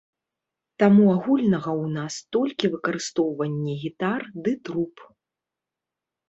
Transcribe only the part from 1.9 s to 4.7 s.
нас толькі выкарыстоўванне гітар ды